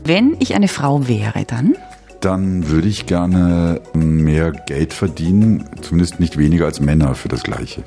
Wenn 0.04 0.36
ich 0.40 0.54
eine 0.54 0.68
Frau 0.68 1.06
wäre, 1.06 1.44
dann? 1.44 1.76
Dann 2.20 2.68
würde 2.68 2.88
ich 2.88 3.06
gerne 3.06 3.80
mehr 3.94 4.52
Geld 4.52 4.92
verdienen, 4.92 5.64
zumindest 5.82 6.20
nicht 6.20 6.36
weniger 6.36 6.66
als 6.66 6.80
Männer 6.80 7.14
für 7.14 7.28
das 7.28 7.42
Gleiche. 7.42 7.82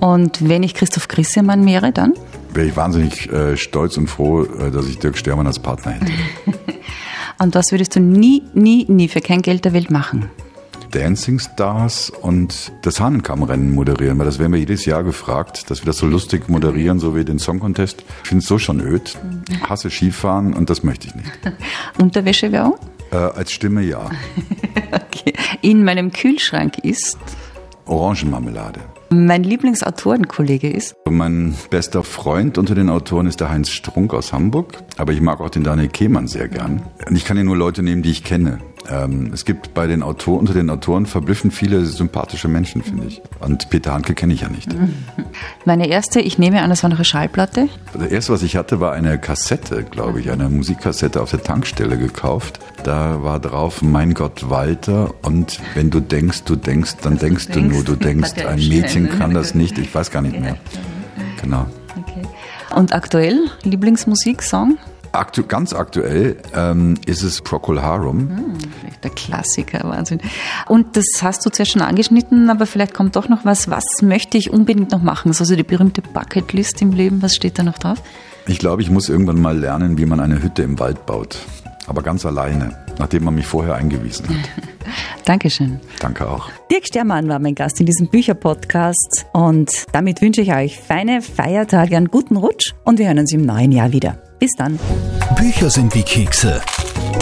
Und 0.00 0.48
wenn 0.48 0.62
ich 0.62 0.74
Christoph 0.74 1.08
Grissemann 1.08 1.64
wäre, 1.66 1.92
dann? 1.92 2.14
Wäre 2.52 2.66
ich 2.66 2.76
wahnsinnig 2.76 3.30
äh, 3.30 3.56
stolz 3.56 3.96
und 3.96 4.08
froh, 4.08 4.44
äh, 4.44 4.70
dass 4.70 4.88
ich 4.88 4.98
Dirk 4.98 5.16
Stermann 5.16 5.46
als 5.46 5.58
Partner 5.58 5.92
hätte. 5.92 6.12
und 7.38 7.54
was 7.54 7.70
würdest 7.70 7.96
du 7.96 8.00
nie, 8.00 8.42
nie, 8.54 8.86
nie 8.88 9.08
für 9.08 9.20
kein 9.20 9.42
Geld 9.42 9.64
der 9.64 9.72
Welt 9.72 9.90
machen? 9.90 10.30
Dancing 10.90 11.38
Stars 11.38 12.10
und 12.10 12.72
das 12.82 13.00
Hahnenkammrennen 13.00 13.74
moderieren, 13.74 14.18
weil 14.18 14.26
das 14.26 14.38
werden 14.38 14.52
wir 14.52 14.60
jedes 14.60 14.86
Jahr 14.86 15.02
gefragt, 15.02 15.70
dass 15.70 15.82
wir 15.82 15.86
das 15.86 15.98
so 15.98 16.06
lustig 16.06 16.48
moderieren, 16.48 16.98
so 16.98 17.14
wie 17.14 17.24
den 17.24 17.38
Song 17.38 17.60
Contest. 17.60 18.04
Ich 18.22 18.28
finde 18.28 18.42
es 18.42 18.48
so 18.48 18.58
schon 18.58 18.80
öd. 18.80 19.18
Hasse 19.68 19.90
Skifahren 19.90 20.54
und 20.54 20.70
das 20.70 20.82
möchte 20.82 21.08
ich 21.08 21.14
nicht. 21.14 21.30
Unterwäschewerbung? 21.98 22.78
Äh, 23.10 23.16
als 23.16 23.52
Stimme 23.52 23.82
ja. 23.82 24.10
okay. 24.92 25.32
In 25.62 25.84
meinem 25.84 26.12
Kühlschrank 26.12 26.78
ist 26.78 27.18
Orangenmarmelade. 27.86 28.80
Mein 29.10 29.44
Lieblingsautorenkollege 29.44 30.68
ist? 30.68 30.96
Mein 31.08 31.54
bester 31.70 32.02
Freund 32.02 32.58
unter 32.58 32.74
den 32.74 32.90
Autoren 32.90 33.28
ist 33.28 33.40
der 33.40 33.50
Heinz 33.50 33.70
Strunk 33.70 34.12
aus 34.12 34.32
Hamburg, 34.32 34.82
aber 34.96 35.12
ich 35.12 35.20
mag 35.20 35.40
auch 35.40 35.50
den 35.50 35.62
Daniel 35.62 35.88
Kehmann 35.88 36.26
sehr 36.26 36.48
gern. 36.48 36.82
Und 37.08 37.14
ich 37.14 37.24
kann 37.24 37.36
ja 37.36 37.44
nur 37.44 37.56
Leute 37.56 37.84
nehmen, 37.84 38.02
die 38.02 38.10
ich 38.10 38.24
kenne. 38.24 38.58
Ähm, 38.90 39.30
es 39.32 39.44
gibt 39.44 39.74
bei 39.74 39.86
den 39.86 40.02
Autoren, 40.02 40.40
unter 40.40 40.54
den 40.54 40.70
Autoren 40.70 41.06
verblüffend 41.06 41.52
viele 41.52 41.84
sympathische 41.84 42.48
Menschen, 42.48 42.82
finde 42.82 43.06
ich. 43.06 43.22
Und 43.40 43.68
Peter 43.70 43.92
Handke 43.92 44.14
kenne 44.14 44.34
ich 44.34 44.42
ja 44.42 44.48
nicht. 44.48 44.68
Meine 45.64 45.88
erste, 45.88 46.20
ich 46.20 46.38
nehme 46.38 46.62
an, 46.62 46.70
das 46.70 46.82
war 46.82 46.90
noch 46.90 46.98
eine 46.98 47.04
Schallplatte. 47.04 47.68
Das 47.92 48.10
erste, 48.10 48.32
was 48.32 48.42
ich 48.42 48.56
hatte, 48.56 48.80
war 48.80 48.92
eine 48.92 49.18
Kassette, 49.18 49.84
glaube 49.84 50.20
ich, 50.20 50.30
eine 50.30 50.48
Musikkassette 50.48 51.20
auf 51.20 51.30
der 51.30 51.42
Tankstelle 51.42 51.98
gekauft. 51.98 52.60
Da 52.84 53.22
war 53.22 53.40
drauf, 53.40 53.82
mein 53.82 54.14
Gott, 54.14 54.48
Walter. 54.50 55.14
Und 55.22 55.60
wenn 55.74 55.90
du 55.90 56.00
denkst, 56.00 56.44
du 56.44 56.56
denkst, 56.56 56.96
dann 57.02 57.14
du 57.14 57.20
denkst, 57.20 57.48
du 57.48 57.60
nur, 57.60 57.82
du 57.82 57.96
denkst. 57.96 58.34
Ein 58.46 58.68
Mädchen 58.68 59.10
kann 59.10 59.34
das 59.34 59.54
nicht. 59.54 59.78
Ich 59.78 59.94
weiß 59.94 60.10
gar 60.10 60.22
nicht 60.22 60.38
mehr. 60.38 60.56
Genau. 61.42 61.66
Okay. 61.96 62.22
Und 62.74 62.92
aktuell, 62.92 63.50
Lieblingsmusiksong? 63.62 64.78
Aktu 65.18 65.44
ganz 65.46 65.72
aktuell 65.72 66.36
ähm, 66.54 66.94
ist 67.06 67.22
es 67.22 67.40
Procol 67.40 67.82
Harum. 67.82 68.18
Hm, 68.18 68.54
der 69.02 69.10
Klassiker, 69.10 69.88
Wahnsinn. 69.88 70.20
Und 70.66 70.96
das 70.96 71.06
hast 71.22 71.44
du 71.44 71.50
zuerst 71.50 71.72
schon 71.72 71.82
angeschnitten, 71.82 72.50
aber 72.50 72.66
vielleicht 72.66 72.94
kommt 72.94 73.16
doch 73.16 73.28
noch 73.28 73.44
was. 73.44 73.70
Was 73.70 74.02
möchte 74.02 74.38
ich 74.38 74.50
unbedingt 74.50 74.92
noch 74.92 75.02
machen? 75.02 75.28
Also 75.28 75.56
die 75.56 75.62
berühmte 75.62 76.02
Bucketlist 76.02 76.82
im 76.82 76.92
Leben, 76.92 77.22
was 77.22 77.34
steht 77.34 77.58
da 77.58 77.62
noch 77.62 77.78
drauf? 77.78 78.02
Ich 78.46 78.58
glaube, 78.58 78.82
ich 78.82 78.90
muss 78.90 79.08
irgendwann 79.08 79.40
mal 79.40 79.58
lernen, 79.58 79.98
wie 79.98 80.06
man 80.06 80.20
eine 80.20 80.42
Hütte 80.42 80.62
im 80.62 80.78
Wald 80.78 81.04
baut. 81.06 81.38
Aber 81.88 82.02
ganz 82.02 82.26
alleine, 82.26 82.76
nachdem 82.98 83.24
man 83.24 83.34
mich 83.34 83.46
vorher 83.46 83.76
eingewiesen 83.76 84.28
hat. 84.28 84.50
Dankeschön. 85.24 85.80
Danke 86.00 86.28
auch. 86.28 86.48
Dirk 86.70 86.86
Stermann 86.86 87.28
war 87.28 87.38
mein 87.38 87.54
Gast 87.54 87.80
in 87.80 87.86
diesem 87.86 88.08
Bücherpodcast 88.08 89.26
und 89.32 89.70
damit 89.92 90.20
wünsche 90.20 90.40
ich 90.40 90.52
euch 90.52 90.78
feine 90.80 91.22
Feiertage, 91.22 91.96
einen 91.96 92.08
guten 92.08 92.36
Rutsch 92.36 92.74
und 92.84 92.98
wir 92.98 93.06
hören 93.06 93.18
uns 93.18 93.32
im 93.32 93.42
neuen 93.42 93.72
Jahr 93.72 93.92
wieder. 93.92 94.18
Bis 94.38 94.54
dann. 94.56 94.78
Bücher 95.36 95.70
sind 95.70 95.94
wie 95.94 96.02
Kekse. 96.02 96.60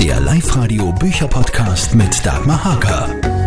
Der 0.01 0.21
Live-Radio 0.21 0.93
Bücherpodcast 0.93 1.95
mit 1.95 2.25
Dagmar 2.27 2.65
Hager. 2.65 3.44